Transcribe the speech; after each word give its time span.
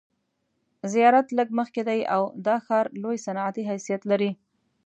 زیارت 0.93 1.27
لږ 1.37 1.49
مخکې 1.59 1.81
دی 1.89 1.99
او 2.15 2.21
دا 2.45 2.55
ښار 2.65 2.85
لوی 3.01 3.17
صنعتي 3.25 3.63
حیثیت 3.69 4.01
لري. 4.11 4.31